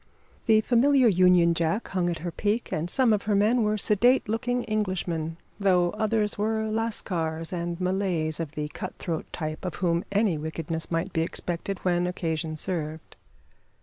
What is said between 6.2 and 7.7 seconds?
were Lascars